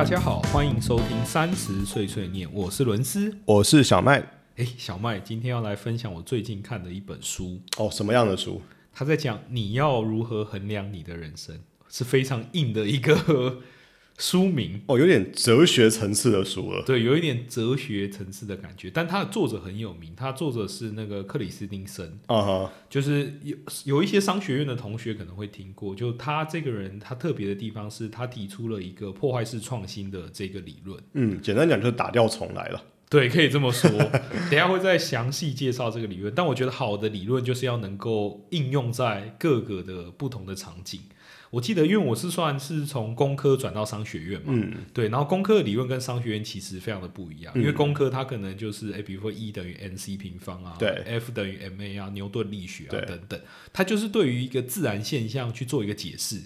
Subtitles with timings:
[0.00, 3.36] 大家好，欢迎收听三十岁碎念，我是伦斯。
[3.44, 4.18] 我是小麦。
[4.56, 7.60] 哎，小麦今天要来分享我最近看的一本书。
[7.76, 8.62] 哦，什么样的书？
[8.94, 11.60] 他在讲你要如何衡量你的人生，
[11.90, 13.58] 是非常硬的一个
[14.20, 14.82] 书名。
[14.86, 16.84] 哦，有点哲学层次的书了。
[16.84, 18.90] 对，有一点哲学层次的感觉。
[18.90, 22.06] 但它的作者很有名，他作者是那个克里斯汀森。
[22.26, 25.94] 啊哈，就是有有一些商学院的同学可能会听过。
[25.94, 31.02] 就他这个人，他特别的地方是他提出了一个破坏式创新的这个理论。
[31.14, 32.82] 嗯，简单讲就是打掉重来了。
[33.08, 33.90] 对，可以这么说。
[34.48, 41.00] 等下会再详细介绍这个理论，但我觉得好的理论就是要能够应用在各个的不同的场景。
[41.50, 53.40] 我记得，因为我是算是从工科转到商学院嘛，嗯，对，然后工科的理论跟商学院其实非常的不一样，嗯因为工科它可能就是，哎，比如说 E 等于 mc 平方啊，对，F 等于 ma 啊，牛顿力学啊等等，
[53.72, 56.40] 它就是对于一个自然现象去做一个解释。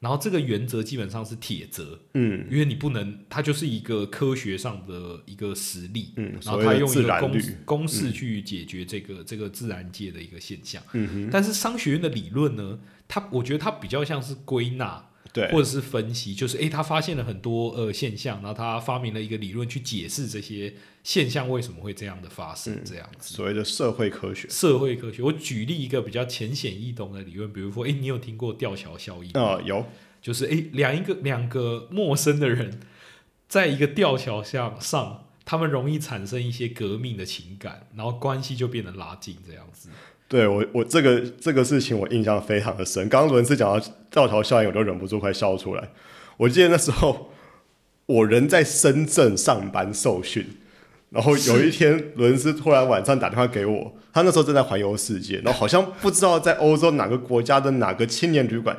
[0.00, 7.30] 然后这个原则基本上是铁则，嗯因为你不能，它就是一个科学上的一个实例，嗯，然后它用一个公。
[7.66, 10.82] 公式去解决这个、这个自然界的一个现象。
[10.94, 23.34] 嗯哼，但是商学院的理论呢，它我觉得它比较像是归纳对，或者是分析，就是诶，他发现了很多呃现象，然后他发明了一个理论去解释这些现象为什么会这样的发生，嗯这样子。
[23.34, 24.48] 所谓的社会科学。
[24.48, 29.40] 社会科学，我举例一个比较浅显易懂的理论，比如说，诶，你有听过吊桥效应吗？
[29.40, 29.86] 啊、有，
[30.20, 32.80] 就是诶，两一个两个陌生的人，
[33.48, 39.90] 在一个吊桥上上，他们容易产生一些革命的情感，然后关系就变得拉近，这样子。
[40.30, 43.08] 对我我这个这个事情我印象非常的深。
[43.08, 45.88] 刚刚伦斯讲到吊桥效应，我就忍不住快笑出来。
[46.36, 47.32] 我记得那时候
[48.06, 50.46] 我人在深圳上班受训，
[51.10, 58.78] 然后有一天伦斯突然晚上打电话给我，他那时候正在环游世界，然后好像不知道在欧洲哪个国家的哪个青年旅馆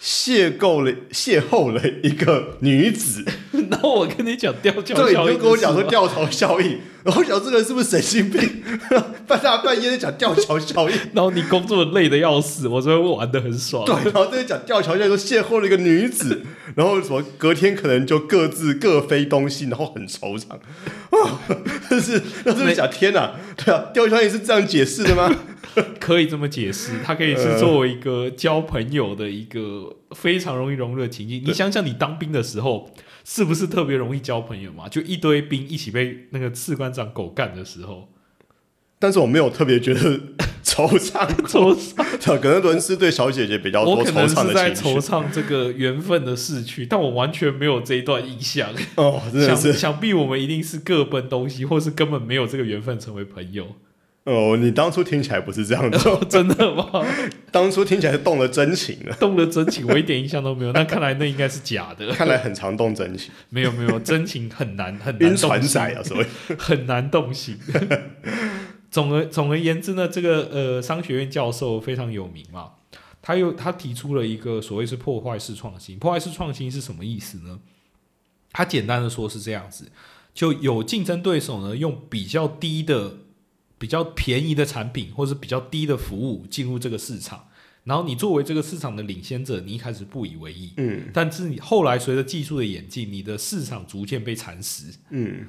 [0.00, 3.24] 邂逅了邂逅了一个女子，
[3.70, 8.62] 然后我跟你讲吊桥对，效应，你就跟我讲说，吊桥效应，然后我想这个人是不是神经病？
[9.26, 13.84] 半大半夜在讲吊桥效应， 然后你工作累的要死，我这边玩的很爽。
[13.84, 16.42] 对，然后在讲吊桥效应，说邂逅了一个女子，
[16.76, 20.44] 然后什么隔天可能就各自各飞东西，然后很惆怅。
[21.10, 21.38] 哦，
[21.90, 25.28] 但是那这边讲天哪，对啊，吊桥效应是这样解释的吗？
[26.00, 31.42] 可以这么解释，它可以是作为一个交朋友的一个非常容易融入的情境。
[31.44, 32.90] 你想想，你当兵的时候
[33.24, 34.88] 是不是特别容易交朋友嘛？
[34.88, 38.08] 就一堆兵一起被那个士官长狗干的时候，
[38.98, 40.20] 但是我没有特别觉得
[40.86, 41.76] 惆怅，惆
[42.20, 45.00] 怅可能伦斯对小姐姐比较多我可能惆怅是在的情绪。
[45.00, 48.70] 惆怅这个缘分的逝去，但我完全没有这一段印象。
[48.94, 53.66] 哦，真的想是想必我们一定是各奔东西，或是根本没有这个缘分成为朋友。
[54.24, 56.86] 哦，你当初听起来不是这样子，真的吗？
[57.50, 60.72] 当初听起来是动了真情了，动了真情，我一点印象都没有。
[60.72, 62.08] 那看来那应该是假的。
[62.12, 66.26] 看来很常动真情，没有没有，真情很难很难晕船动心仔啊，所以
[66.58, 67.56] 很难动心。
[68.90, 72.72] 总而总而言之呢，这个呃商学院教授非常有名嘛，
[73.20, 75.98] 他又他提出了一个所谓是破坏式创新。
[75.98, 77.60] 破坏式创新是什么意思呢？
[78.50, 79.90] 他简单的说是这样子，
[80.32, 83.18] 就有竞争对手呢用比较低的、
[83.76, 87.46] 比较便宜的产品或者比较低的服务进入这个市场，
[87.84, 94.94] 然后你作为这个市场的领先者，你一开始不以为意，嗯但是你后来随着技术的演进，你的市场逐渐被蚕食。
[95.10, 95.46] 嗯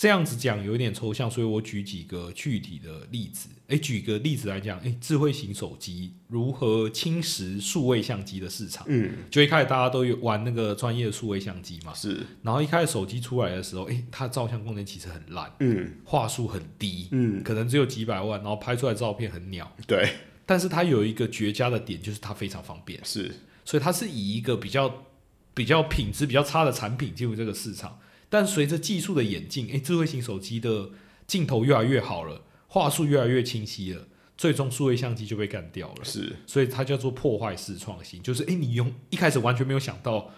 [0.00, 3.50] 这样子讲有一点抽象，所以我举几个具体的例子。
[3.66, 8.86] 诶，举个例子来讲，诶，智慧型手机如何侵蚀数位相机的市场？
[8.88, 19.70] 嗯，就一开始大家都有玩那个专业的数位相机嘛，是，然后一开始手机出来的时候，诶，它照相功能其实很烂，嗯画素很低，嗯，可能只有几百万，然后拍出来的照片很鸟。
[19.86, 20.14] 对，
[20.46, 22.98] 但是它有一个绝佳的点，就是它非常方便。
[23.04, 23.30] 是，
[23.66, 25.04] 所以它是以一个比较
[25.52, 27.98] 比较品质比较差的产品进入这个市场。
[28.30, 30.88] 但随着技术的演进，诶，智慧型手机的
[31.26, 34.06] 镜头越来越好了，画术越来越清晰了，
[34.38, 36.04] 最终数位相机就被干掉了。
[36.04, 40.30] 是，所以它叫做破坏式创新，就是诶，你用一开始完全没有想到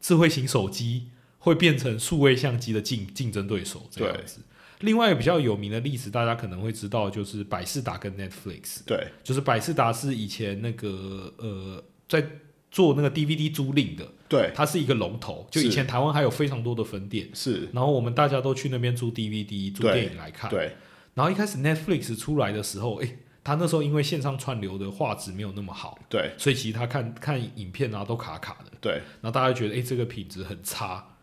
[0.00, 1.06] 智慧型手机
[1.38, 4.40] 会变成数位相机的竞竞争对手这样子。
[4.80, 8.80] 另外一个比较有名的例子，大家可能会知道，就是百事达跟 Netflix。
[8.84, 12.28] 对，就是百事达是以前那个呃在
[12.76, 15.48] 做那个 DVD 租赁的，对，它是一个龙头。
[15.50, 20.50] 就以前台湾还有非常多的分店，是，然后我们大家都去那边租 DVD、租对电影来看。
[20.50, 20.76] 对，
[21.14, 31.16] 然后一开始 Netflix 出来的时候，诶，它那时候因为线上串流的画质没有那么好，对，所以其实他看看影片啊都卡卡的，对，然后大家觉得诶这个品质很差。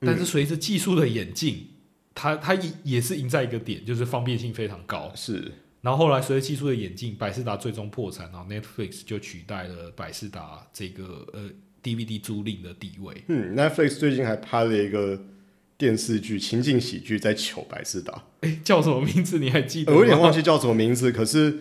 [0.00, 0.06] 嗯。
[0.08, 1.68] 但是随着技术的演进，
[2.16, 5.12] 它它也也是赢在一个点，就是方便性非常高。
[5.14, 11.50] 是，然后后来随着技术的演进，百事达最终破产，然后 Netflix 就取代了百事达这个呃
[11.82, 13.24] DVD 租赁的地位。
[13.28, 15.18] 嗯，Netflix 最近还拍了一个
[15.78, 19.38] 电视剧情景喜剧，在求百事达，哎，叫什么名字？
[19.38, 19.98] 你还记得吗？
[19.98, 21.58] 我有点忘记叫什么名字，可是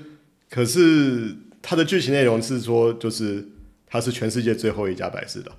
[0.50, 3.48] 可是它的剧情内容是说，就是
[3.88, 5.54] 它是全世界最后一家百事达，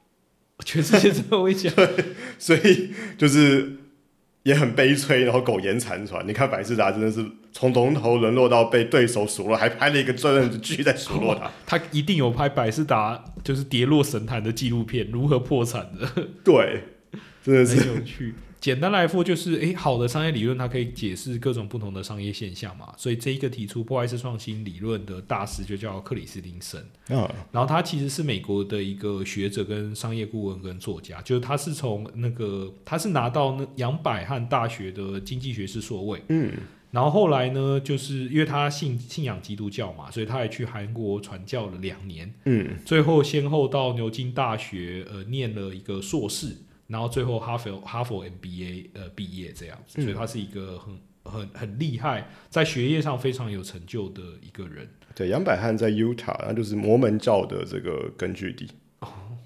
[0.64, 1.70] 全世界最后一家。
[2.38, 3.76] 所以就是
[4.46, 6.24] 也很悲催，然后苟延残喘。
[6.24, 11.50] 你看百事达真的是从龙头沦落到被对手数落，还拍了一个专门的剧在数落他。
[11.66, 16.84] 他一定有拍百事达就是跌落神坛的纪录片，如何破产的，对，
[17.44, 18.36] 真的是很有趣。
[18.66, 22.92] 简单来说，就是诶，好的商业理论它可以解释各种不同的商业现象嘛。
[22.96, 26.80] 所以这一个提出破坏式创新理论的大师就叫克里斯汀森。
[27.16, 36.52] 啊，然后他其实是美国的一个学者、跟商业顾问、跟作家，就是他是从那个他是拿到那杨百翰大学的经济学士硕位，嗯，
[36.90, 46.48] 然后后来呢，就是因为他信信仰基督教嘛，所以他也去韩国传教了两年，嗯，最后先后到牛津大学呃念了一个硕士，
[46.86, 54.88] 然后最后哈佛哈佛 MBA 呃毕业这样子，嗯所以他是一个很很很厉害，在学业上非常有成就的一个人。
[55.14, 58.68] 对，杨百翰在 Utah，那就是摩门教的这个根据地。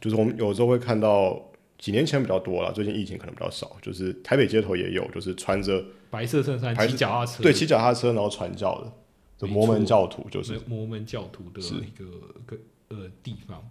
[0.00, 1.40] 就是我们有时候会看到，
[1.78, 3.76] 几年前比较多了，最近疫情可能比较少。
[3.82, 8.92] 就是台北街头也有，就是穿着白色衬衫白骑脚踏车，对骑脚踏车然后传教的，
[9.38, 12.04] 就摩门教徒，就是摩门教徒的是一个
[12.46, 12.56] 个
[12.88, 13.62] 呃地方。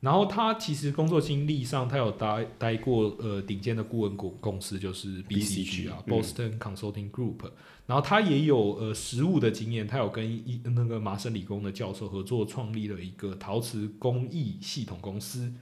[0.00, 7.50] 然后他其实工作经历上，他有待待过呃顶尖的顾问公公司，就是 BCG 啊，Boston Consulting Group。
[7.86, 15.52] 然后他也有呃实务的经验，他有跟一那个麻省理工的教授合作，创立了一个陶瓷工艺系统公司。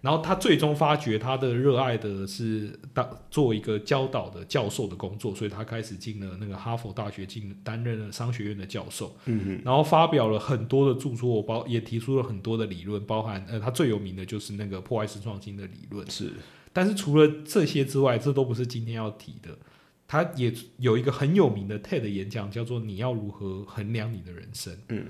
[0.00, 9.16] 然后他最终发觉他的热爱的是当做一个教导的教授的工作，所以他开始进了那个哈佛大学，进担任了商学院的教授。
[9.26, 16.08] 嗯然后发表了很多的著作，包也提出了很多的理论，包含呃，他最有名的就是那个破坏式创新的理论，。
[16.08, 16.32] 是
[16.72, 19.58] 但是除了这些之外，这都不是今天要提的。
[20.06, 24.74] 他也有一个很有名的 TED 演讲，叫做“你要如何衡量你的人生”。
[24.88, 25.04] 嗯，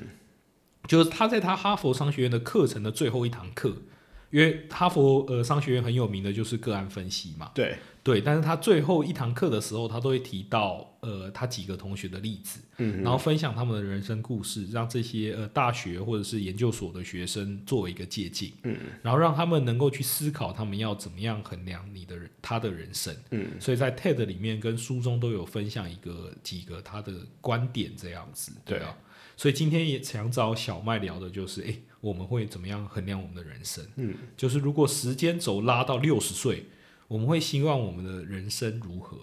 [0.88, 3.76] 就是他在他哈佛商学院的课程的最后一堂课，
[4.30, 8.20] 因为哈佛呃商学院很有名的就是个案分析嘛，对，对。
[8.20, 23.16] 但是他最后一堂课的时候，他都会提到呃他几个同学的例子，嗯然后分享他们的人生故事，让这些呃大学或者是研究所的学生作为一个借鉴，嗯，然后让他们能够去思考他们要怎么样衡量你的人他的人生。
[23.30, 28.94] 嗯所以在 TED 里面跟书中都有分享一个几个他的观点这样子，对啊。
[29.36, 33.84] 所以今天也想找小麦聊的就是，诶，我们会怎么样衡量我们的人生？
[33.96, 36.66] 嗯，就是如果时间轴拉到六十岁，
[37.08, 39.16] 我们会希望我们的人生如何？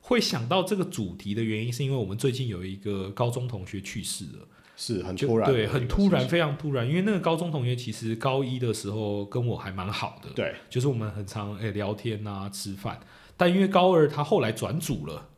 [0.00, 6.88] 会想到这个主题的原因，是因为我们最近有一个高中同学去世了，是很突然对，很突然，非常突然。
[6.88, 12.98] 因为那个高中同学其实高一的时候跟我还蛮好的，对，就是我们很常诶、聊天啊、吃饭。
[13.36, 15.28] 但因为高二他后来转组了，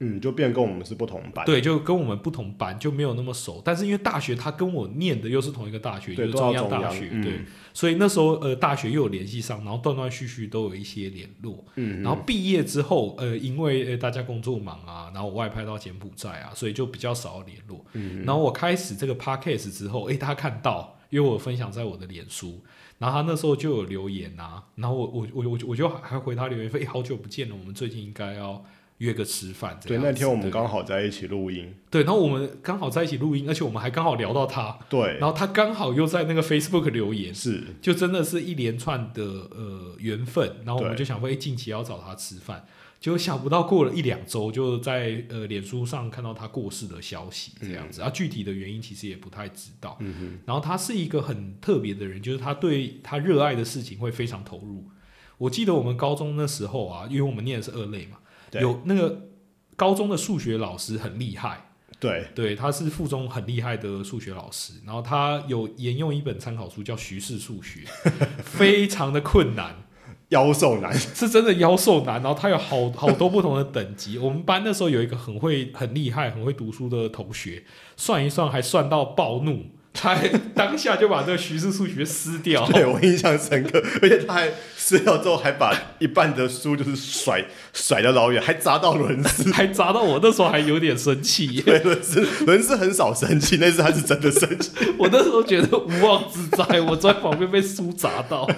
[0.00, 3.60] 嗯，就变跟我们是不同班，对，就跟我们不同班，就没有那么熟。
[3.64, 7.40] 但是因为大学他跟我念的又是同一个大学，就是中央央大学，嗯对，
[7.74, 11.64] 所以那时候呃大学又有联系上，然后断断续续都有一些联络。
[11.74, 17.84] 嗯，然后毕业之后，呃，因为呃大家工作忙啊，然后我外派到柬埔寨啊，所以就比较少联络。
[17.94, 22.60] 嗯，然后我开始这个 podcast 之后，诶，他看到，因为我分享在我的脸书，
[22.98, 28.64] 然后他那时候就有留言啊，然后我我我我我就还回他留言说，诶，好久不见了，我们最近应该要
[28.98, 29.78] 约个吃饭。
[29.80, 35.18] 这对，那天我们对刚好在一起录音，对，然后我们刚好在一起录音，而且我们还刚好聊到他，对。
[35.18, 42.64] 然，后他刚好又在那个 Facebook 留言，是，就真的是一连串的呃缘分，然后我们就想说，哎，近期要找他吃饭，
[43.00, 49.96] 结果想不到过了一两周，就在呃脸书上看到他过世的消息，这样子，啊，具体的原因其实也不太知道。
[50.00, 54.84] 嗯哼，然后他是一个很特别的人，就是他对他热爱的事情会非常投入。
[55.38, 59.28] 我记得我们高中那时候啊，因为我们念的是二类嘛，对有那个
[59.76, 67.80] 高中的数学老师很厉害，对，对，他是附中很厉害的数学老师，然后他有沿用一本参考书叫《徐氏数学》，
[68.42, 69.74] 非常的困难，
[70.28, 72.22] 妖兽男，是真的妖兽难。
[72.22, 74.18] 然后他有好好多不同的等级。
[74.18, 77.64] 我们班那时候有一个很会、很厉害、很会读书的同学，
[77.96, 79.66] 算一算还算到暴怒，
[80.00, 82.66] 他还当下就把这个徐氏数学撕掉。
[82.72, 89.50] 对我印象深刻，而且他还撕掉之后还把一半的书就是甩甩得老远，还砸到伦斯。
[89.52, 91.60] 还砸到我，那时候还有点生气。
[91.62, 94.70] 对，伦斯伦斯很少生气，那次他是真的生气。
[94.96, 98.48] 我那时候觉得无妄之灾，我在旁边被书砸到。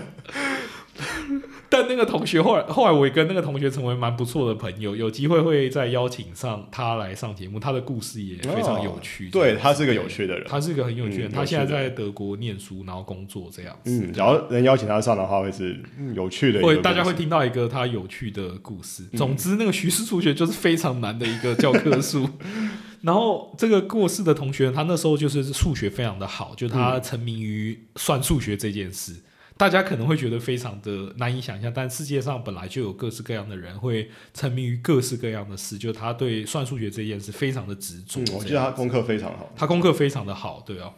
[1.70, 9.28] 但那个同学后来后来我也跟那个同学成为蛮不错的朋友，有机会会再邀请上他来上节目，他的故事也非常有趣。
[9.28, 13.90] 哦对他是个有趣的人，他是个很有趣的人，嗯他现在在德国念书，然后工作这样子。
[13.90, 19.04] 嗯，然后能邀请他上的话，会是嗯有趣的会大家会听到一个他有趣的故事。
[19.16, 22.28] 总之，那个徐氏数学就是非常难的一个教科书。
[23.02, 29.14] 然后这个过世的同学，他那时候就是数学非常的好，就他沉迷于算数学这件事。
[29.60, 38.38] 大家可能会觉得非常的难以想象，但世界上本来就有各式各样的人会沉迷于各式各样的事，就他对算数学这件事非常的执着嗯。
[38.38, 40.90] 我记得他功课非常好，他功课非常的好，对啊。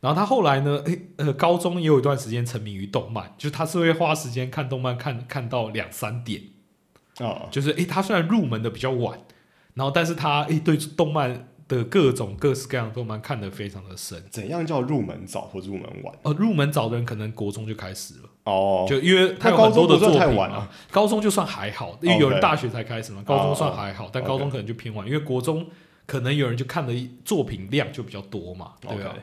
[0.00, 6.40] 然后他后来呢，诶，呃，高中也有一段时间沉迷于动漫，就是他是会花时间看动漫，看看到两三点。
[7.18, 9.18] 啊，就是诶，他虽然入门的比较晚，
[9.74, 14.22] 然后但是他诶对动漫的各种各式各样的动漫看得非常的深。
[14.30, 16.14] 怎样叫入门早或入门晚？
[16.22, 20.70] 呃，入门早的人可能国中就开始了，哦，就因为他高很多的中不算作品嘛太晚了。
[20.90, 25.66] 高中就算还好，因为有人大学才开始嘛，高中算还好，但高中可能就偏晚，因为国中
[26.06, 26.94] 可能有人就看的
[27.24, 29.14] 作品量就比较多嘛，对啊。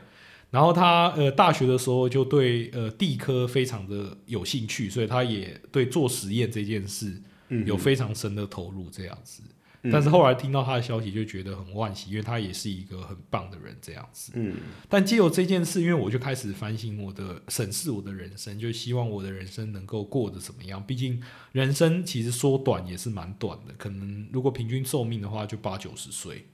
[0.51, 7.19] 然后他呃大学的时候就对呃地科非常的有兴趣，所以他也对做实验这件事
[7.50, 9.41] 嗯有非常深的投入这样子。
[9.83, 14.31] 嗯但是后来听到他的消息，就觉得很惋惜，因为他也是一个很棒的人这样子。
[14.35, 14.55] 嗯
[14.87, 20.81] 但借由这件事，因为我就开始反省我的、审视我的人生，就希望我的人生能够过得怎么样。
[20.85, 21.21] 毕竟
[21.51, 26.45] 人生其实说短也是蛮短的，可能如果平均寿命的话，就八九十岁。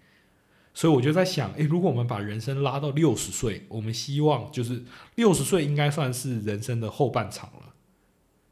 [0.73, 4.83] 所以我就在想，诶，如果我们把人生拉到六十岁，我们希望就是
[5.15, 7.68] 六十岁应该算是人生的后半场了。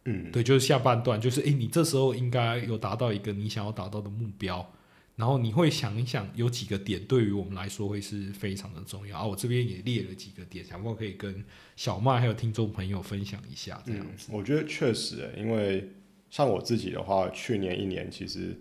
[0.10, 4.74] 嗯，对，就是下半段，就是诶，你这时候应该有达到一个你想要达到的目标，
[5.18, 9.26] 然后你会想一想，有几个点对于我们来说会是非常的重要啊。
[9.26, 11.44] 我这边也列了几个点，想不可以跟
[11.76, 15.90] 小麦还有听众朋友分享一下，这样嗯子。，我觉得确实欸，因为
[16.30, 18.56] 像我自己的话，去年一年其实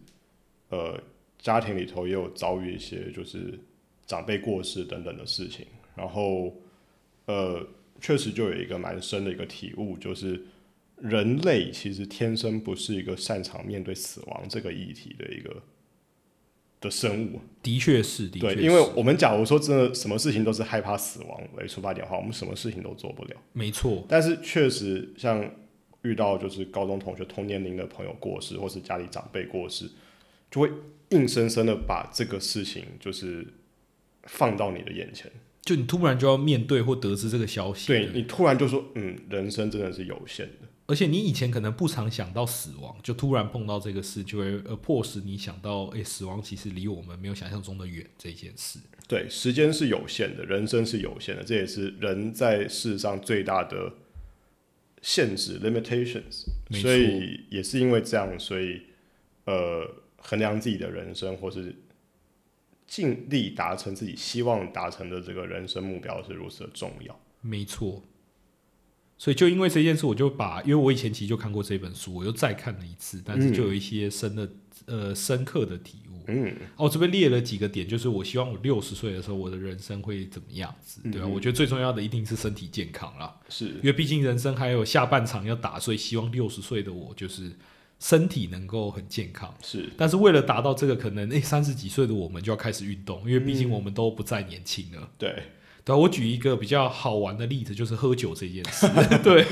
[0.70, 1.00] 呃
[1.38, 3.56] 家庭里头也有遭遇一些就是
[4.04, 6.52] 长辈过世等等的事情，然后
[7.26, 7.64] 呃
[8.00, 10.42] 确实就有一个蛮深的一个体悟，就是
[10.96, 15.62] 人类其实天生不是一个擅长面对死亡这个议题的一个
[16.80, 17.40] 的生物。
[17.62, 23.36] 的确是，的确对，因为我们假如说真的什么事情都是害怕死亡为出发点的话，我们什么事情都做不了。
[23.52, 25.50] 没错，但是确实，像
[26.02, 29.90] 遇到就是高中同学同年龄的朋友过世，或是家里长辈过世，
[30.50, 30.70] 就会
[31.10, 33.46] 硬生生的把这个事情就是
[34.22, 35.30] 放到你的眼前。
[35.62, 40.68] 就你突然就要面对或得知这个消息，对你突然就说，嗯，人生真的是有限的。
[40.86, 48.78] 而且你以前可能不常想到死亡，就突然碰到这个事，就会呃迫使你想到，诶，死亡其实离我们没有想象中的远这件事。
[49.08, 53.92] 对，时间是有限的，人生是有限的，这也是人在世上最大的
[55.02, 56.44] 限制 （limitations）。
[56.80, 58.82] 所以也是因为这样，所以
[59.44, 59.88] 呃，
[60.18, 61.74] 衡量自己的人生，或是
[62.86, 67.20] 尽力达成自己希望达成的这个人生目标是如此的重要。
[67.40, 68.02] 没错，
[69.18, 74.48] 所以就因为这件事，我就把，因为我以前其实就看过这本书，我又再看了一次，但是就有一些深的、
[74.84, 76.22] 呃深刻的体悟。
[76.28, 87.52] 嗯，哦，我这边列了几个点，就是我希望我六十岁的时候，我的人生会怎么样子，对吧、嗯我觉得最重要的一定是身体健康啦，是因为毕竟人生还有下半场要打，所以希望六十岁的我就是
[88.00, 89.54] 身体能够很健康。
[89.62, 95.08] 是，但是为了达到这个，可能诶三十几岁的我们就要开始运动，因为毕竟我们都不再年轻了。
[95.16, 95.44] 对，
[95.86, 98.88] 对啊，我举一个比较好玩的例子，就是喝酒这件事。
[99.22, 99.46] 对，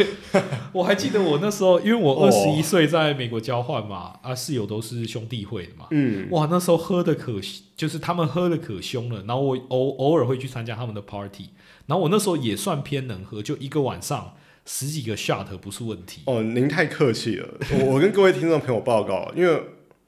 [0.72, 7.40] 我还记得我那时候，因为我哦二十一岁在美国交换嘛，啊，室友都是兄弟会的嘛，嗯，哇，那时候喝的可，
[7.76, 11.50] 就是他们喝的可凶了，然后我偶偶尔会去参加他们的 party，
[11.86, 14.34] 然后我那时候也算偏能喝，就一个晚上
[14.66, 16.22] 十几个 shot 不是问题。
[16.26, 17.48] 哦，您太客气了。
[17.78, 19.62] 我我跟各位听众朋友报告，因为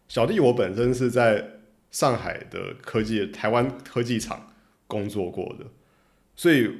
[0.09, 1.61] 小弟我本身是在
[1.93, 4.49] 上海的科技台湾科技厂
[4.89, 5.67] 工作过的，
[6.37, 6.71] 所以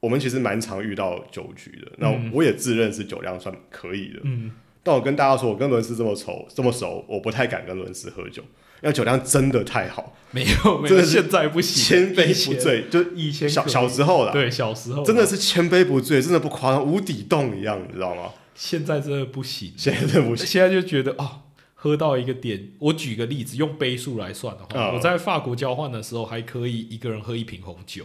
[0.00, 1.90] 我们其实蛮常遇到酒局的。
[1.96, 2.30] 那嗯。
[2.32, 8.42] 我也自认是酒量算可以的，嗯，但我跟大家说，我跟伦斯这么熟这么熟，我不太敢跟伦斯喝酒，
[8.82, 12.84] 因为酒量真的太好，没有没有，真的是现在不行，千杯，不醉。
[12.88, 18.30] 就小以前小小时候啦，对小时候真的是千杯不醉，真的不夸张，无底洞一样，你知道吗？
[18.54, 20.46] 现在真的不行，现在真的不行。
[20.46, 21.42] 现在就觉得哦，
[21.74, 28.04] 喝到一个点，我举个例子，用杯数来算的话，嗯我在法国交换的时候还可以一个人喝一瓶红酒，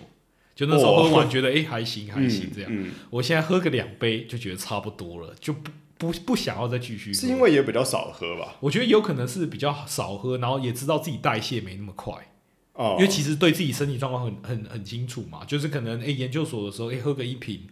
[0.56, 2.72] 就那时候喝完觉得哎、诶还行还行这样。
[3.10, 7.14] 我现在喝个两杯就觉得差不多了，就不不不想要再继续。
[7.14, 8.56] 是因为也比较少喝吧？
[8.60, 12.14] 我觉得有可能是比较少喝，然后也知道自己代谢没那么快，
[12.74, 17.68] 哦，因为其实对自己身体状况很很很清楚嘛，就是可能哎、诶研究所的时候哎、诶喝个一瓶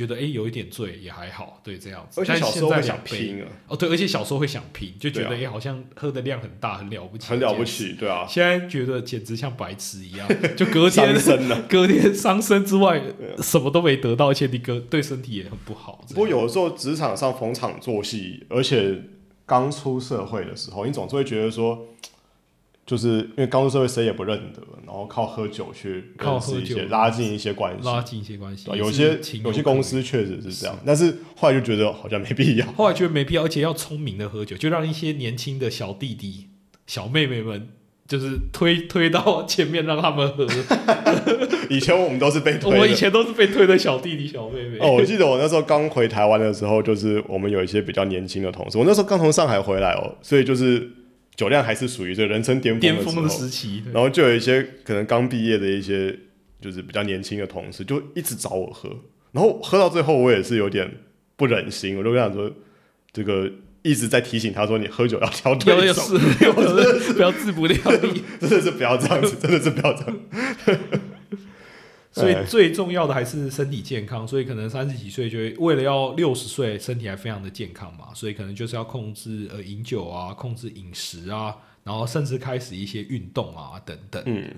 [0.00, 2.20] 觉得哎、诶有一点醉也还好，对这样子。
[2.20, 7.64] 而且小时候会想拼啊，哦，对，而且小时候会想拼，就觉得哎、啊诶好像喝的量很大，很了不起，很了不。
[7.64, 10.26] 起，对啊，现在觉得简直像白痴一样，
[10.56, 11.10] 就隔天。
[11.68, 13.02] 隔天伤身之外，
[13.42, 16.04] 什么都没得到，而且你隔对身体也很不好。
[16.08, 19.02] 不过有的时候职场上逢场作戏，而且
[19.44, 21.86] 刚出社会的时候，你总是会觉得说，
[22.90, 27.86] 就是因为刚入社会谁也不认得，然后靠喝酒去靠认识一喝酒些拉近一些关系。
[27.88, 32.66] 拉近一些关系，有些有些公司确实是这样，但是后来就觉得好像没必要。
[32.72, 33.74] 后来觉得没必要，而且要。
[33.80, 36.48] 聪明的喝酒，就让一些年轻的小弟弟、
[36.86, 37.68] 小妹妹们，
[38.06, 40.46] 就是推推到前面让他们喝。
[41.70, 42.94] 以前我们都是被推我们以的。
[42.94, 44.76] 前都是被推的小弟弟、小妹妹。
[44.80, 50.90] 哦，我记得我那时候刚回台湾的时候，就是我们有一些比较年轻的同事，我那时候刚从上海回来哦，所以就是
[51.40, 56.14] 酒量还是属于这个人生巅峰巅峰的的时期，然后就有一些可能刚毕业的一些
[56.60, 58.90] 就是比较年轻的同事，就一直找我喝，
[59.32, 60.98] 然后喝到最后我也是有点
[61.36, 62.52] 不忍心，我就跟他说，
[63.10, 68.22] 这个一直在提醒他说，你喝酒要挑有对手，有是， 不要自不量力。
[68.38, 70.20] 真的是不要这样子，真的是不要这样。
[72.12, 84.22] 所以哎最重要的还是身体健康，所以可能三十几岁就会为了要六十岁身体还非常的健康嘛，所以可能就是要控制呃饮酒啊，控制饮食啊，然后甚至开始一些运动啊等等。
[84.26, 84.52] 嗯，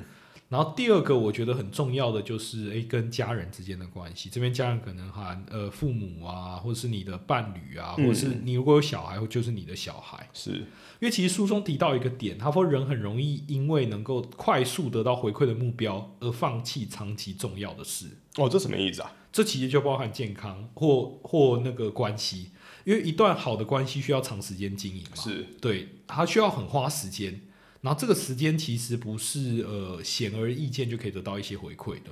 [0.53, 10.29] 然后第二个我觉得很重要的就是诶跟家人之间的关系，这边家人可能含呃父母啊，或者是你的伴侣啊，嗯或者是你如果有小孩，或就是你的小孩。
[10.35, 18.19] 是因为其实书中提到一个点，他说人很容易因为能够快速得到回馈的目标而放弃长期重要的事。
[18.37, 19.11] 哦，这什么意思啊？
[19.33, 22.51] 这其实就包含健康或或那个关系，
[22.85, 27.41] 因为一段好的关系需要长时间经营嘛，是对，它需要很花时间。
[27.83, 32.11] 然后这个时间其实不是呃显而易见就可以得到一些回馈的，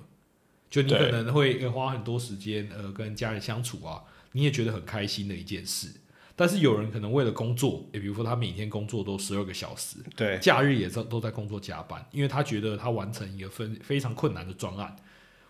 [0.69, 5.89] 就你可能会呃花很多时间呃跟家人相处啊，你也觉得很开心的一件事。
[6.35, 14.97] 但是有人可能为了工作，也比如说他每天工作都十二个小时，对，假日也在都在工作加班，因为他觉得他完成一个非非常困难的专案，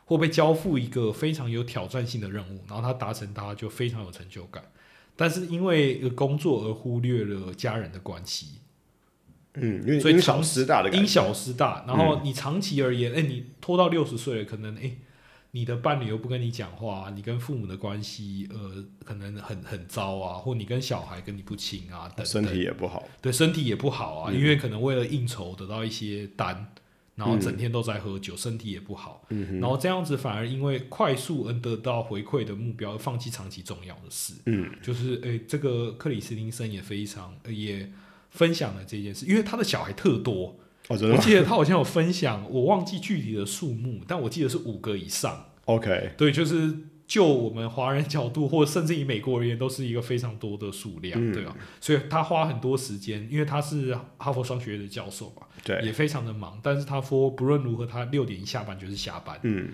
[0.04, 4.64] 或被交付一个非常有挑战性的任务，然后他达成他就非常有成就感。
[5.14, 8.59] 但是因为呃工作而忽略了家人的关系，
[9.54, 11.84] 嗯，因为所以因小失大的感觉，因小失大。
[11.86, 14.93] 然后你长期而言，哎、你拖到六十岁了，可能哎、
[15.50, 26.73] 你的伴侣又不跟你讲话，你跟父母的关系呃可能很很糟啊，或你跟小孩跟你不亲啊，等等身体也不好，对身体也不好啊，嗯因为可能为了应酬得到一些单，
[27.17, 34.34] 然后整天都在喝酒，身体也不好，嗯，然后这样子反而因为快速而得到回馈的目标，放弃长期重要的事。
[34.47, 37.91] 嗯，就是哎、这个克里斯汀森也非常、呃也
[38.30, 40.56] 分享了这件事，因为他的小孩特多，
[40.88, 45.47] 我记得他好像有分享，我忘记具体的数目，但我记得是五个以上。
[45.66, 46.75] ？OK，对，就是
[47.06, 51.56] 就我们华人角度，或甚至以美国而言，都是一个非常多的数量，嗯对啊。
[51.80, 56.58] 所以他花很多时间，因为他是哈佛商学院的教授嘛，对，也非常的忙。
[56.62, 59.71] 但是他说不论如何，他六点一下班就是下班，嗯，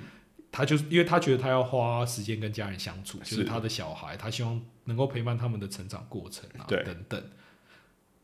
[0.50, 7.22] 他就是因为他觉得他要花时间跟家人相处，就是是他的小孩，他希望能够陪伴他们的成长过程啊，对等等。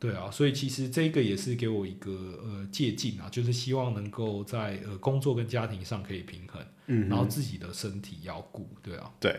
[0.03, 2.11] 对啊，所以其实这个也是给我一个
[2.43, 9.09] 呃借鉴啊，就是希望能够在呃工作跟家庭上可以平衡，嗯，然后自己的身体要顾，对啊。
[9.21, 9.31] 对，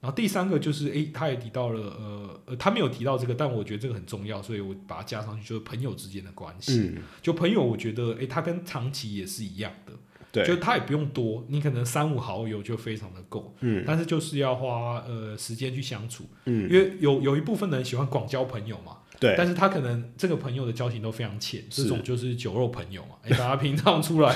[0.00, 6.78] 然后第三个就是，诶，他也提到了，呃呃，他没有提到这个，但我觉得这个很重要，所以我把它加上去，就是朋友之间的关系。
[6.78, 9.92] 嗯，就朋友，我觉得，诶，他跟长期也是一样的，
[10.32, 24.34] 对，就他也不用多，你可能三五好友就非常的够，嗯但是就是要花呃时间去相处，嗯，因为有有一部分人喜欢广交朋友嘛，对，但是他可能这个朋友的交情都非常浅，这是种就是酒肉朋友嘛，诶， 大家平常出来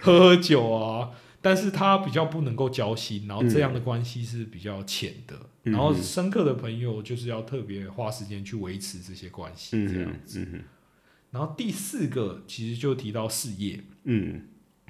[0.00, 5.72] 喝喝酒啊，但是他比较不能够交心，然后这样的关系是比较浅的，嗯。
[5.72, 10.40] 然后嗯深刻的朋友就是要特别花时间去维持这些关系，嗯这样，子。
[10.40, 10.62] 嗯哼，
[11.30, 14.42] 然后第四个其实就提到事业，嗯，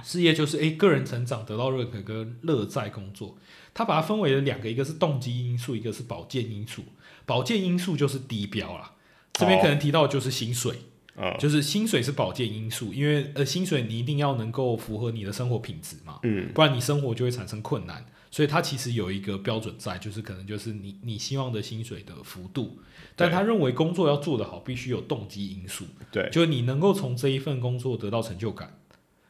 [0.02, 3.36] 事业就是诶个人成长得到认可跟乐在工作，
[3.74, 6.82] 他把它分为了两个，一个是动机因素，一个是保健因素。
[7.26, 8.92] 保健因素就是低标啦，
[9.34, 10.76] 这边哦可能提到就是薪水。
[11.16, 18.04] 啊，就是薪水是保健因素，因为呃薪水你一定要能够符合你的生活品质嘛，嗯，不然你生活就会产生困难。
[18.32, 22.80] 所以他其实有一个标准在，就是可能就是你你希望的薪水的幅度，
[23.14, 28.76] 但他认为工作要做得好，必须有动机因素，对，就是你能够从这一份工作得到成就感，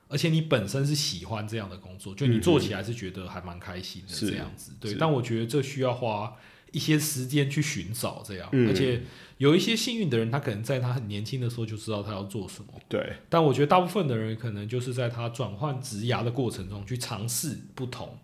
[0.08, 4.72] 而且你本身是喜欢这样的工作，就你做起来是觉得还蛮开心的这样子。
[4.80, 6.34] 对，但我觉得这需要花
[6.74, 8.68] 一些时间去寻找这样，嗯。
[8.68, 9.00] 而且
[9.38, 12.68] 有一些幸运的人，他可能在他很年轻的时候就知道他要做什么。
[12.88, 18.18] 对，但我觉得大部分的人可能就是在他转换职涯的过程中去尝试不同，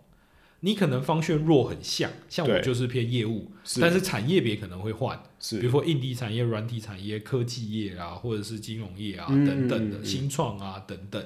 [0.61, 3.81] 你可能方向弱很像，像我就是偏业务，是。
[3.81, 11.25] 但是产业别可能会换，比如说硬体产业、软体产业、科技业啊，或者是金融业啊、嗯等等的新创啊等等，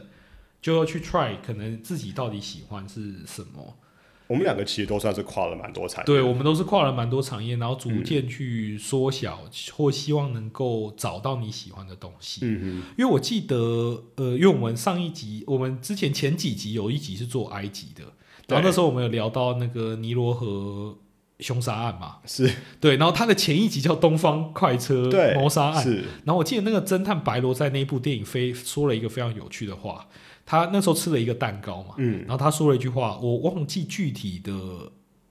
[0.63, 3.77] 就要去 try 可能自己到底喜欢是什么。
[4.27, 6.07] 我们两个其实都算是跨了蛮多产业。
[6.07, 9.41] 对，我们都是跨了蛮多产业，然后逐嗯渐去缩小，
[9.73, 12.41] 或希望能够找到你喜欢的东西。
[12.43, 18.03] 嗯因为我记得，呃，因为我们上一集，我们之前前几集有一集是做埃及的，
[18.49, 20.97] 然后那时候我们有聊到那个尼罗河
[21.41, 22.51] 凶杀案嘛，是。
[22.81, 30.07] 对，然后它的前一集叫《东方快车 对谋杀案》，是，然后我记得那个侦探白罗在那一部电影非说了一个非常有趣的话，
[30.47, 32.21] 他那时候吃了一个蛋糕嘛，嗯。
[32.21, 34.53] 然后他说了一句话，我忘记具体的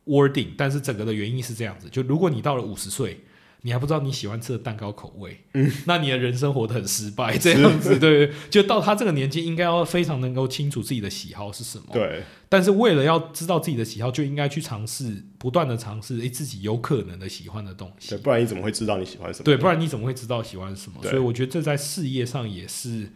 [0.05, 3.21] wording，但是整个的原因是这样子：就如果你到了五十岁，
[3.65, 18.09] 你还不知道你喜欢吃的蛋糕口味，嗯，那你的人生活得很失败，这样子，对，就到他这个年纪，应该要非常能够清楚自己的喜好是什么，，对，但是为了要知道自己的喜好，就应该去尝试，不断的尝试，诶，自己有可能的喜欢的东西。
[18.09, 19.45] 对，，不然你怎么会知道你喜欢什么？
[19.45, 21.01] 对，不然你怎么会知道喜欢什么？
[21.03, 23.13] 所以我觉得这在事业上也是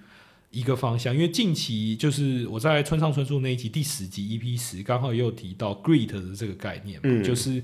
[0.49, 1.13] 一个方向。
[1.13, 7.63] 因为近期就是我在村上春树那一集第十集 EP 十，刚好也有提到 great 的这个概念嘛，嗯就是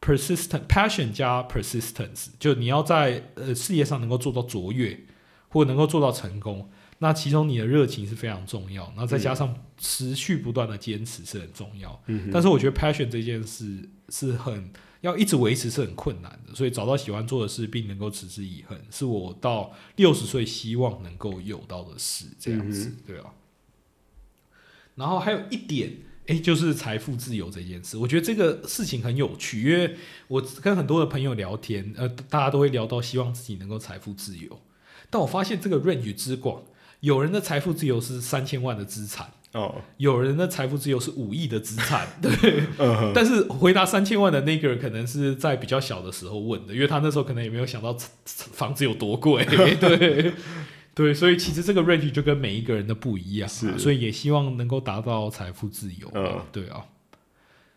[0.00, 4.98] persistent passion 加 persistence，就你要在呃事业上能够做到卓越，
[5.48, 6.70] 或能够做到成功。
[6.98, 12.02] 那其中你的热情是非常重要，然后再加上持续不断的坚持是很重要。
[12.06, 14.70] 嗯，但是我觉得 passion 这件事是很
[15.04, 23.34] 要一直维持是很困难的，所以找到喜欢做的事并能够持之以恒，是我到六十岁希望能够有到的事，这样子，嗯对啊。
[24.94, 29.94] 然后还有一点，诶，就是财富自由这件事，我觉得这个事情很有趣，因为
[30.26, 34.58] 我跟很多的朋友聊天，呃，大家都会聊到希望自己能够财富自由，
[35.10, 36.62] 但我发现这个 range 之广，
[37.04, 39.30] 有人的财富自由是三千万的资产。
[39.52, 42.32] 哦，有人的财富自由是五亿的资产， 对，
[42.78, 49.44] 嗯，但是回答三千万的那个人可能是在比较小的时候问的，因为他那时候可能也没有想到房子有多贵，
[49.78, 50.32] 对。
[50.96, 56.40] 对，所以其实这个 range 就跟每一个人的不一样、所以也希望能够达到财富自由、嗯。
[56.52, 56.86] 对啊，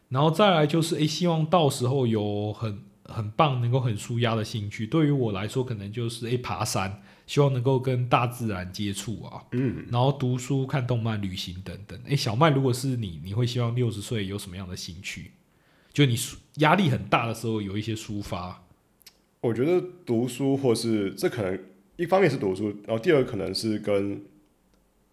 [0.09, 11.99] 然后再来就是，诶，希望到时候有很很棒、能够很舒压的兴趣，对于我来说，可能就是诶爬山，希望能够跟大自然接触啊，嗯，然后读书、看动漫、旅行等等。
[12.07, 15.31] 哎，小麦，如果是你，你会希望六十岁有什么样的兴趣？
[15.93, 18.63] 就你抒压力很大的时候，有一些抒发。
[19.41, 21.59] 我觉得读书或是这可能
[21.97, 24.21] 一方面是读书，然后第二可能是跟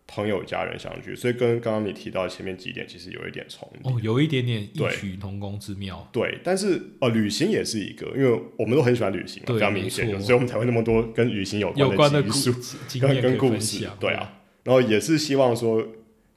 [0.07, 3.91] 朋友、家人相聚，所以跟刚刚你提到前面几点其实有一点重叠。
[3.91, 6.09] 哦，有一点点异对曲同工之妙。
[6.13, 15.87] 对，但是呃，旅行也是一个，因为我们都很喜欢旅行嘛，比较明显所以我们才会那么多跟旅行有有关的故的集数经跟跟故事，，对啊，然后也是希望说，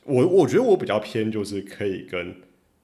[0.05, 2.35] 我我觉得我比较偏就是可以跟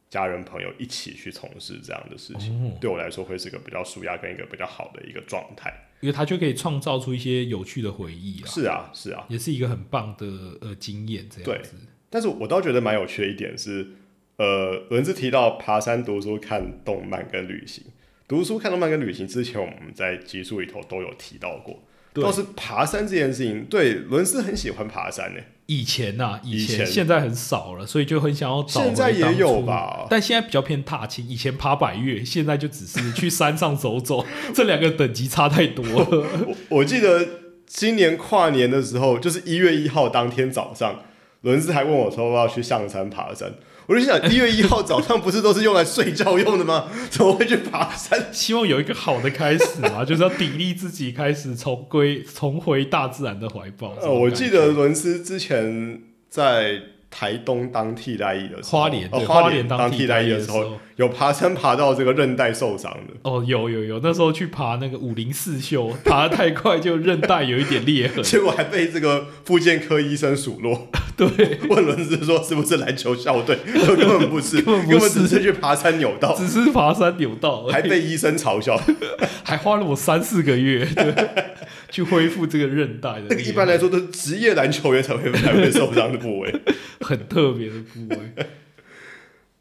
[0.10, 5.74] 家人朋友一起去从事这样的事情，哦，对我来说会是一个比较舒压跟一个比较好的一个状态。
[6.04, 10.28] 因为它就可以创造出一些有趣的回忆啊，是啊，是啊，也是一个很棒的
[10.60, 11.78] 呃经验，这样子。
[12.10, 13.88] 但是我倒觉得蛮有趣的一点是，
[14.36, 17.86] 呃，文字提到爬山、读书、看动漫跟旅行。
[18.28, 21.82] 读书、看动漫跟旅行之前，我们在集数里头都有提到过。
[22.14, 30.06] 对倒是爬山这件事情，对伦斯很喜欢爬山呢、以前呐、以以前现在很少了，所以就很想要找现在也有吧？
[30.10, 36.08] 但现在比较偏踏青，以前爬百越，现在就只是去山上走走， 这两个等级差太多了。
[36.46, 37.28] 我我记得
[37.66, 41.02] 今年跨年的时候，就是一月一号当天早上，
[41.42, 43.54] 伦斯还问我说要不要去象山爬山。
[43.88, 46.88] 我就想，一月一号早上不是都是用来睡觉用的吗？
[47.12, 48.28] 怎么会去爬山？
[48.32, 53.94] 希望有一个好的开始嘛， 就是要砥砺自己，开始重归重回大自然的怀抱。
[54.10, 63.14] 我记得伦斯之前在台东当替代役的时候，花莲哦、花莲当替代役的时候，，有爬山爬到这个韧带受伤的。
[63.24, 68.22] 哦，有有有，那时候去爬那个五零四秀，爬得太快就韧带有一点裂痕。
[68.24, 71.28] 结果还被这个复健科医生数落，对，
[71.70, 73.58] 问伦子说是不是篮球校队？
[73.66, 78.80] 根本不是，根本不是只是去爬山扭到，只是爬山扭到还被医生嘲笑。
[79.44, 81.14] 还花了我三四个月，对，
[81.90, 83.24] 去恢复这个韧带的。
[83.30, 86.54] 那个一般来说都是职业篮球员才会才会受伤的部位。
[87.02, 88.46] 很特别的部位，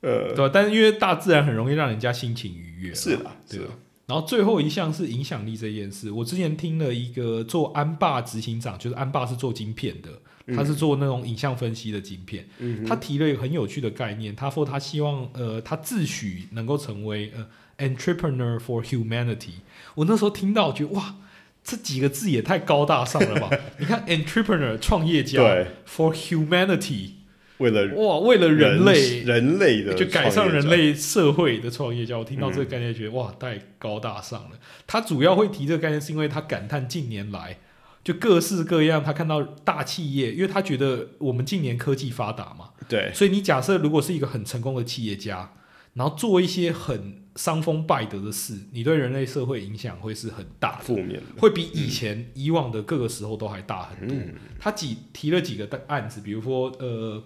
[0.02, 0.50] 呃，对吧？
[0.52, 3.74] 但是因为大自然很容易让人家心情愉悦，是啦，对吧？
[4.06, 10.10] 然后最后一项是影响力这件事，我之前听了一个做安霸执行长，就是安霸是做晶片的，
[10.54, 19.60] 他是做那种影像分析的晶片，嗯他提了一个很有趣的概念，他说他希望呃他自诩能够成为呃 entrepreneur for humanity。
[19.94, 21.16] 我那时候听到觉得哇。
[21.64, 23.48] 这几个字也太高大上了吧！
[23.78, 27.10] 你看，entrepreneur 创业家对，for humanity，
[27.62, 34.59] 为了哇，为了人类人类的就改善创业者人类社会的创业家，我听到这个概念，觉得、哇，太高大上了。
[34.87, 37.59] 他主要会提这个概念，是因为他感叹近年来
[38.03, 45.53] 就各式各样，他看到大企业，因为他觉得我们近年科技发达嘛，对所以你假设如果是一个很成功的企业家，
[45.94, 50.85] 然后做一些很伤风败德的事，你对人类社会影响会是很大的。
[50.85, 54.16] 负面的，会比以前以往的各个时候都还大很多。
[54.16, 57.22] 嗯他几提了几个案子，比如说呃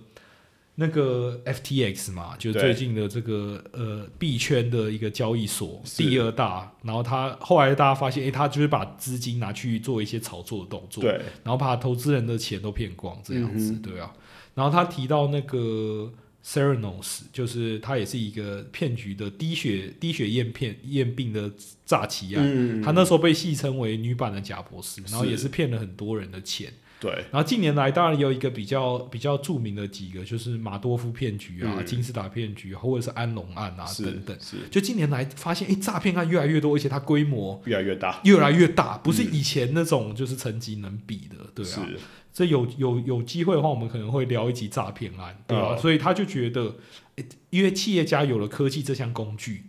[0.79, 11.13] 那个 FTX 嘛，就对最近的这个呃币圈的一个交易所第二大，然后他后来大家发现，诶，他就是把资金拿去做一些炒作的动作，对
[11.43, 14.13] 然后把投资人的钱都骗光，这样子，嗯对啊。
[14.55, 16.13] 然后他提到那个
[16.45, 21.51] Theranos，就是他也是一个骗局的滴血滴血验骗验病的
[21.87, 22.45] 诈欺案。
[22.47, 26.71] 嗯他那时候被戏称为女版的贾博士，然后也是骗了很多人的钱。
[27.01, 27.11] 对。
[27.31, 31.87] 然后近年来，当然也有一个比较比较著名的几个，就是马多夫骗局啊、嗯。
[31.87, 34.37] 金字塔骗局，或者是安龙案啊等等。
[34.41, 34.57] 是。
[34.71, 41.87] 就近年来发现，哎，诈骗案越来越多，而且它规模越来越大，越来越大，不是以前那种就是层级能比的，对啊。
[41.89, 41.99] 是。
[42.33, 46.77] 这有有有机会的话，我们可能会聊一集诈骗案，对吧、哦所以他就觉得，
[47.15, 49.65] 诶因为企业家有了科技这项工具，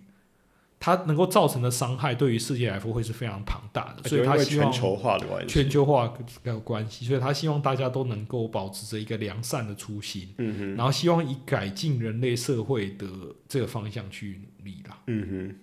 [0.88, 6.14] 它能够造成的伤害对于世界来说会是非常庞大的，所以就因为他希望全球化的关系，全球化
[6.46, 10.76] 的关系，所以他希望大家都能够保持着一个良善的初心，嗯哼。
[10.78, 13.06] 然后希望以改进人类社会的
[13.50, 14.98] 这个方向去努力啦。
[15.08, 15.54] 嗯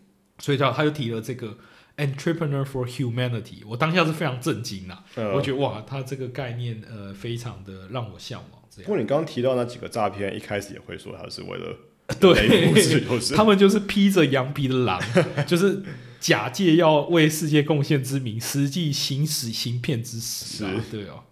[0.40, 1.56] 所以他他就提了这个
[1.96, 8.86] entrepreneur for humanity，我当下是非常震惊啦，呃我觉得哇，他这个概念呃非常的让我向往，这样。
[8.86, 11.74] 不过你刚刚提到那几个诈骗，一开始也会说他是为了
[12.20, 12.72] 对
[13.34, 15.00] 他们就是披着羊皮的狼，
[15.46, 15.82] 就是
[16.20, 21.24] 假借要为世界贡献之名，实际行使行骗之实啊，对哦，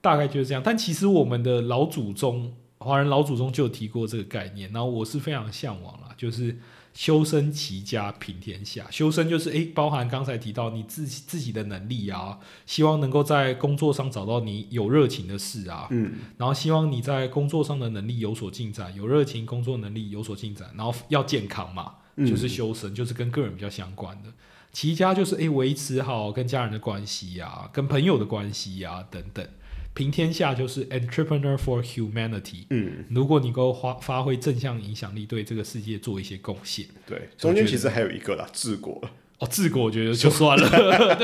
[0.00, 0.62] 大概就是这样。
[0.64, 6.58] 但其实我们的老祖宗，华人老祖宗就有提过这个概念，然后我是非常向往啦，就是
[6.92, 8.86] 修身齐家平天下。
[8.90, 24.28] 修身就是诶，包含刚才提到你自己自己的能力啊，希望能够在工作上找到你有热情的事啊，嗯然后希望你在工作上的能力有所进展，有热情，工作能力有所进展，然后要健康嘛，嗯就是修身，就是跟个人比较相关的。
[24.72, 29.46] 齐家就是诶维持好跟家人的关系呀、跟朋友的关系呀、等等。
[29.92, 32.64] 平天下就是 entrepreneur for humanity。
[32.70, 39.02] 嗯，如果你能够发发挥正向影响力，对这个世界做一些贡献，对，中间其实还有一个啦，治国，
[39.38, 40.68] 哦，治国我觉得就算了，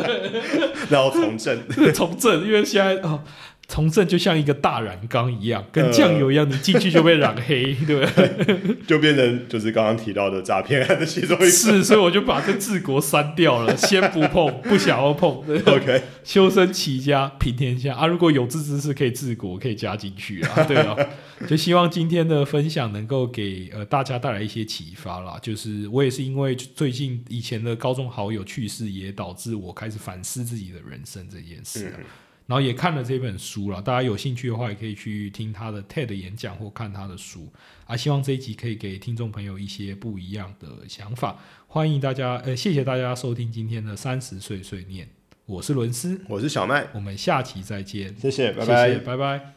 [0.90, 1.62] 然后从政，
[1.94, 3.22] 从政，因为现在哦，
[3.68, 8.76] 从政就像一个大染缸一样，跟酱油一样，你进去就被染黑，对不对？
[8.86, 11.50] 就变成就是刚刚提到的诈骗案的其中一个。
[11.50, 15.42] 是，所以我就把这治国删掉了，先不碰，不想要碰。
[15.66, 18.06] OK，修身齐家平天下啊！
[18.06, 20.96] 如果有志之士可以治国，可以加进去啊， 对啊。
[21.46, 25.36] 就希望今天的分享能够给呃大家带来一些启发啦。
[25.42, 31.96] 就是我也是因为最近以前的高中好友去世，也导致我开始反思自己的人生这件事啊。
[31.98, 32.04] 嗯
[32.46, 37.52] 然后也看了这本书了，大家有兴趣的话，也可以去听他的 TED 演讲或看他的书
[37.86, 37.96] 啊。
[37.96, 41.38] 希望这一集可以给听众朋友一些不一样的想法。
[41.66, 45.08] 欢迎大家，呃，谢谢大家收听今天的三十岁碎念，
[45.46, 49.55] 我是伦斯，我是小麦，我们下期再见，谢谢，拜谢谢拜拜。